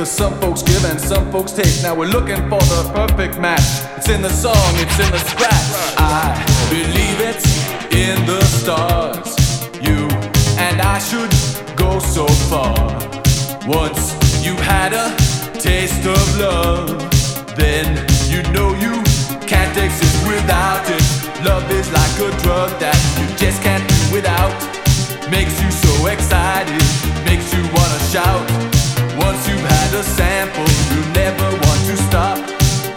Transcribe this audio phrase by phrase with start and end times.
[0.00, 1.82] because some folks give and some folks take.
[1.82, 3.68] Now we're looking for the perfect match.
[3.98, 5.68] It's in the song, it's in the scratch.
[5.98, 6.32] I
[6.70, 7.44] believe it's
[7.92, 9.36] in the stars.
[9.76, 10.08] You
[10.56, 11.28] and I should
[11.76, 12.72] go so far.
[13.66, 15.14] Once you had a
[15.60, 16.96] taste of love,
[17.54, 17.84] then
[18.32, 19.02] you know you
[19.44, 21.04] can't exist without it.
[21.44, 24.56] Love is like a drug that you just can't do without.
[25.30, 26.80] Makes you so excited,
[27.26, 28.59] makes you wanna shout.
[30.00, 30.64] A sample,
[30.96, 32.38] you never want to stop.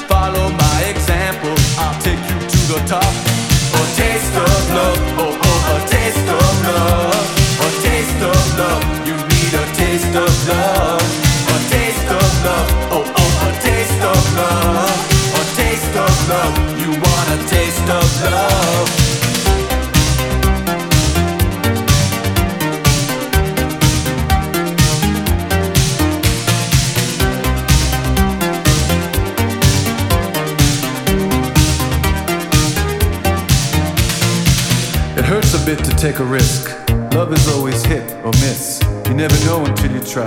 [0.07, 3.03] Follow my example, I'll take you to the top.
[3.03, 7.27] A taste of love, oh, oh oh, a taste of love,
[7.59, 8.83] a taste of love.
[9.05, 11.03] You need a taste of love,
[11.51, 14.95] a taste of love, oh oh, a taste of love,
[15.35, 16.55] a taste of love.
[16.79, 19.22] You want a taste of love.
[35.73, 36.69] It hurts a bit to take a risk.
[37.15, 38.79] Love is always hit or miss.
[39.07, 40.25] You never know until you try.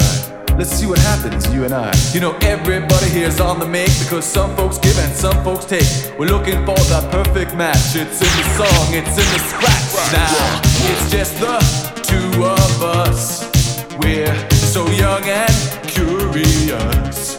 [0.57, 1.93] Let's see what happens, you and I.
[2.13, 5.87] You know, everybody here's on the make because some folks give and some folks take.
[6.19, 7.95] We're looking for that perfect match.
[7.95, 10.13] It's in the song, it's in the scratch.
[10.13, 10.61] Now,
[10.91, 11.59] it's just the
[12.03, 13.45] two of us.
[13.99, 15.55] We're so young and
[15.87, 17.37] curious.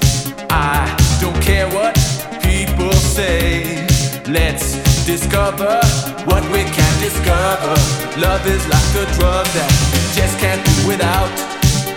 [0.50, 1.96] I don't care what
[2.42, 3.86] people say.
[4.28, 5.79] Let's discover
[6.28, 7.75] what we can discover.
[8.19, 9.72] Love is like a drug that
[10.12, 11.31] just can't do without.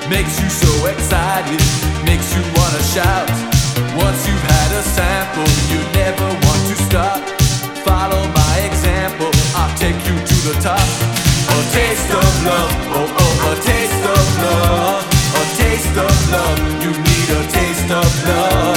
[0.07, 1.59] Makes you so excited,
[2.07, 3.27] makes you wanna shout.
[3.99, 7.19] Once you've had a sample, you never want to stop.
[7.83, 10.87] Follow my example, I'll take you to the top.
[11.51, 15.03] A taste of love, oh oh, a taste of love,
[15.35, 16.59] a taste of love.
[16.79, 18.70] You need a taste of love,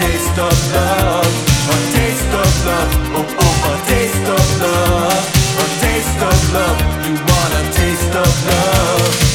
[0.00, 1.32] taste of love,
[1.74, 5.24] a taste of love, oh oh, a taste of love,
[5.60, 6.78] a taste of love.
[7.04, 9.29] You want a taste of love.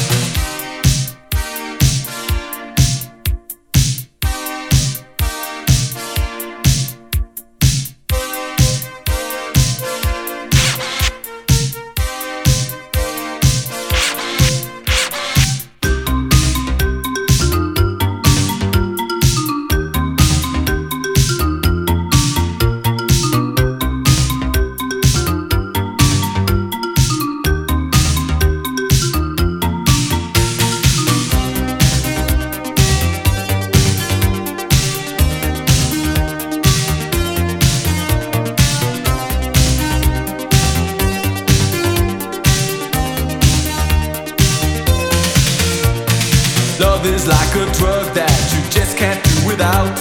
[47.26, 49.94] Is like a drug that you just can't do without.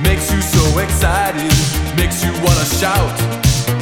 [0.00, 1.52] Makes you so excited,
[1.96, 3.12] makes you wanna shout.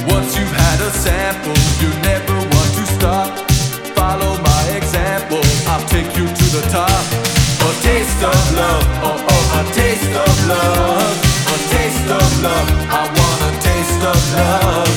[0.06, 3.30] Once you've had a sample, you never want to stop.
[3.94, 7.02] Follow my example, I'll take you to the top.
[7.66, 11.14] A taste of love, oh oh, a taste of love,
[11.54, 12.68] a taste of love.
[12.90, 14.90] I want a taste of love,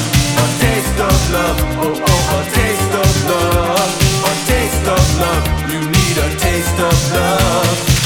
[0.44, 3.92] a taste of love, oh oh, a taste of love,
[4.30, 5.44] a taste of love.
[5.72, 8.01] You need a taste of love.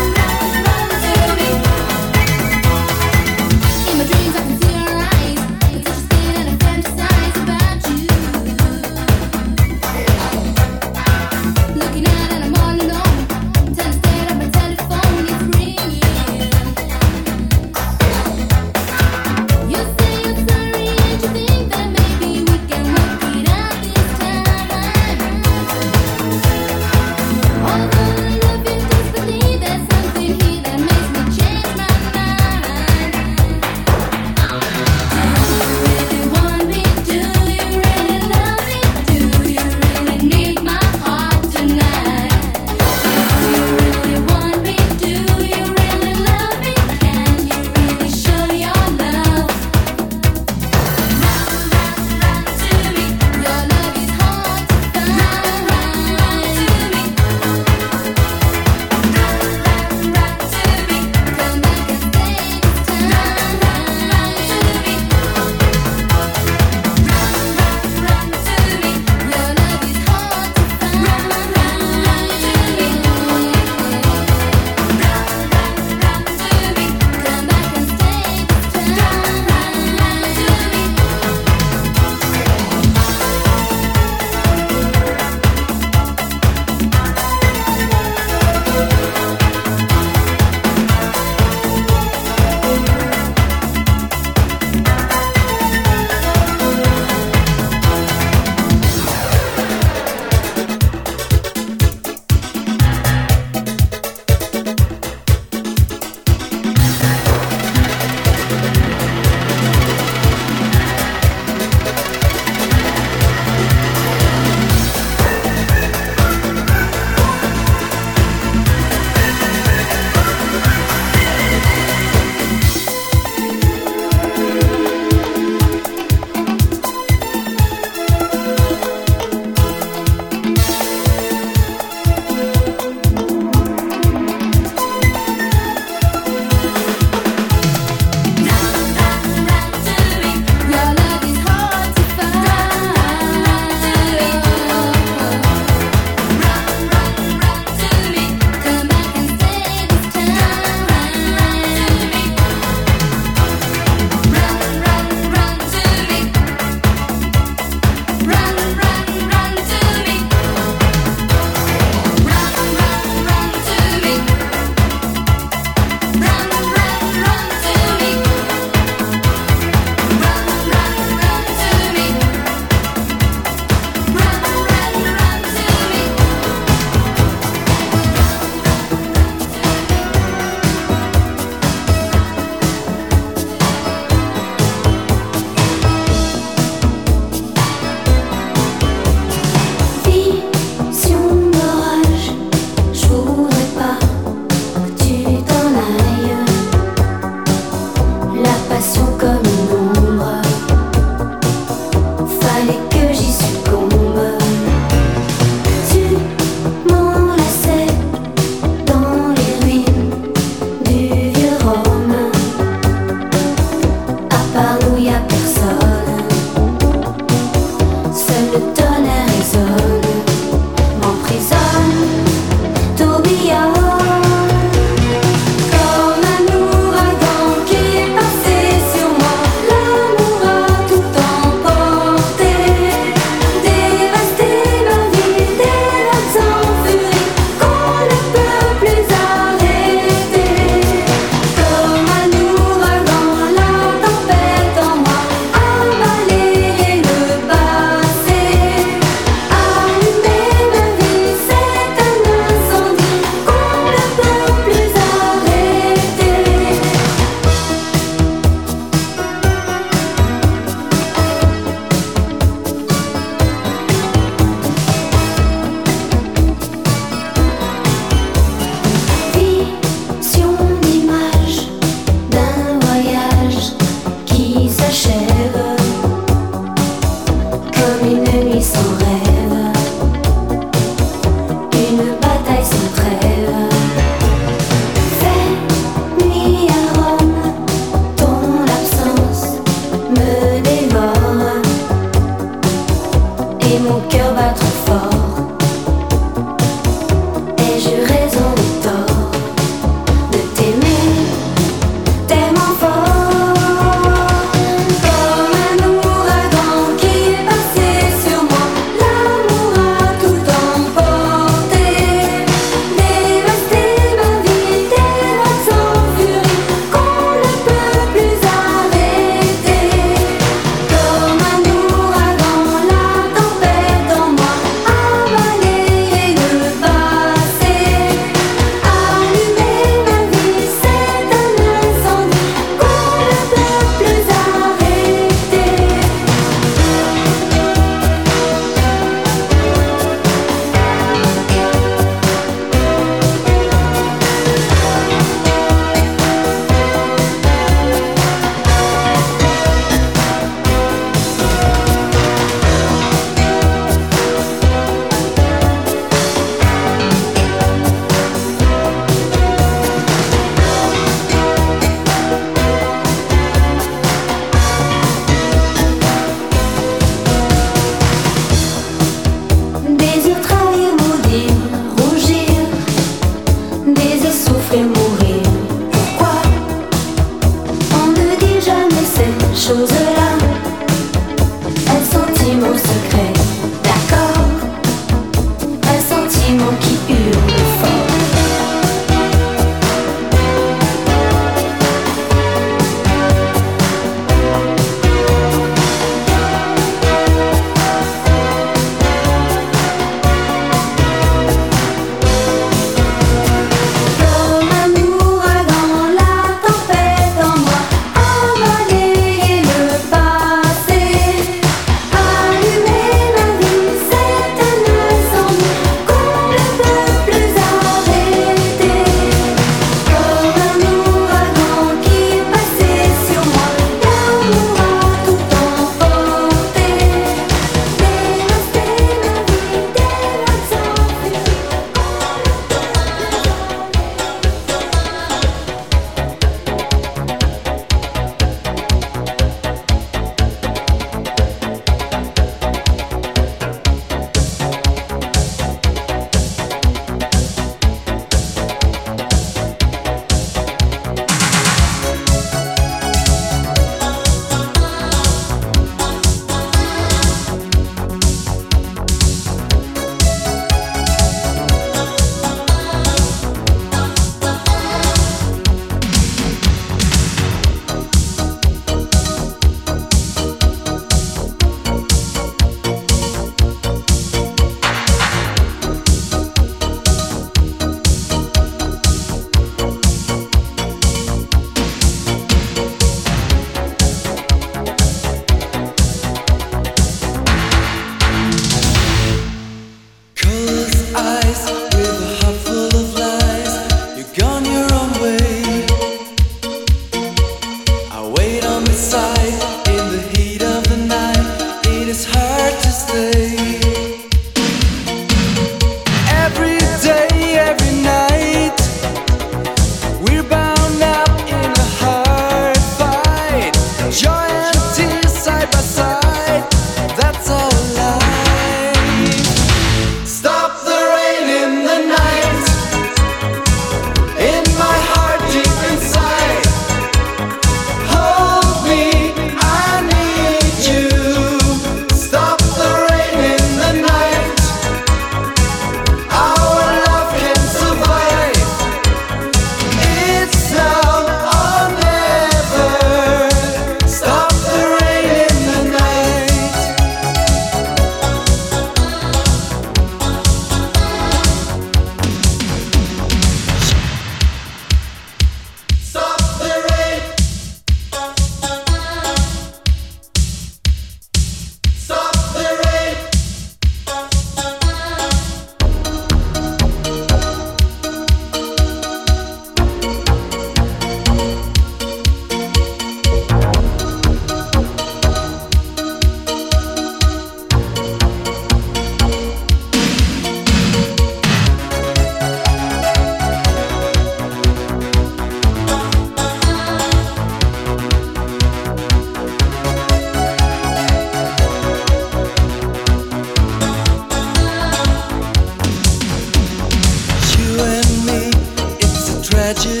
[599.73, 600.00] verdade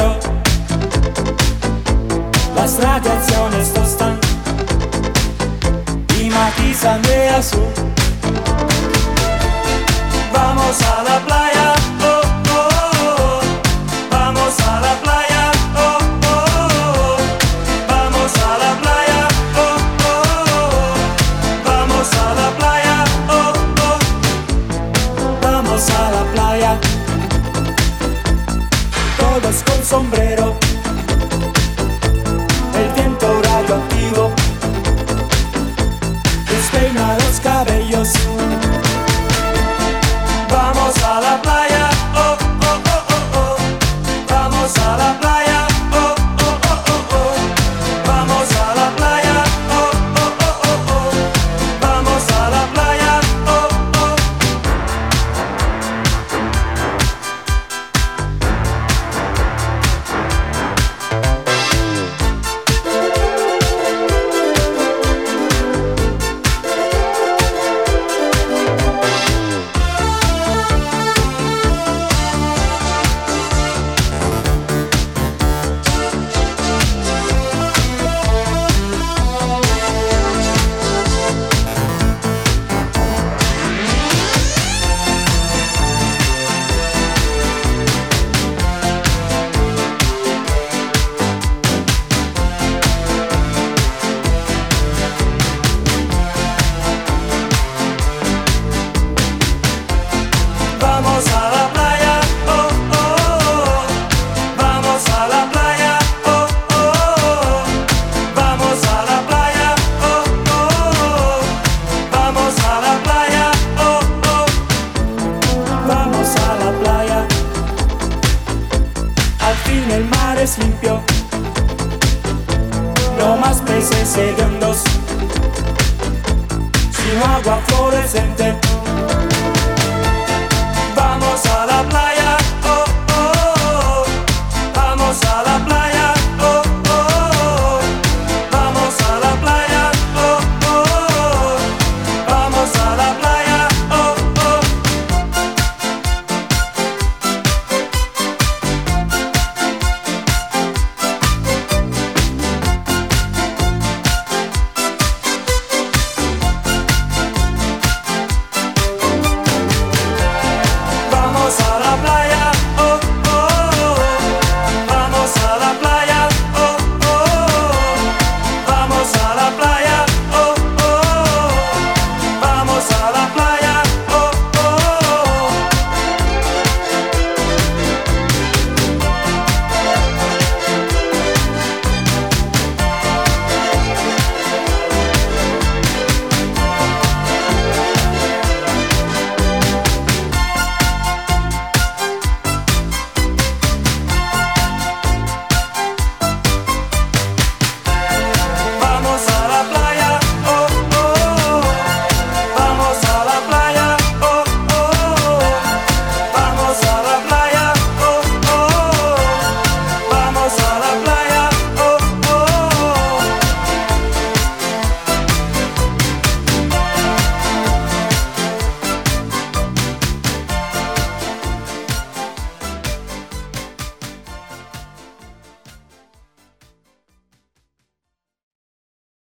[0.00, 0.18] io.
[2.54, 4.26] La stradiazione sto stando
[6.06, 7.79] Di Matisa Andrea su